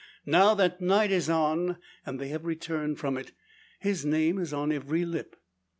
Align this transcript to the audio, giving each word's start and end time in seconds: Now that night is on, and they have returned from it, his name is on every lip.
Now 0.25 0.55
that 0.55 0.81
night 0.81 1.11
is 1.11 1.29
on, 1.29 1.77
and 2.07 2.19
they 2.19 2.29
have 2.29 2.43
returned 2.43 2.97
from 2.97 3.19
it, 3.19 3.33
his 3.77 4.03
name 4.03 4.39
is 4.39 4.51
on 4.51 4.71
every 4.71 5.05
lip. 5.05 5.35